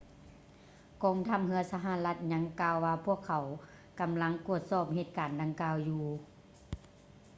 [1.03, 3.45] ກອງທັບເຮືອສະຫະລັດຍັງກ່າວວ່າພວກເຂົາ
[3.99, 6.03] ກຳລັງກວດສອບເຫດການດັ່ງກ່າວຢູ່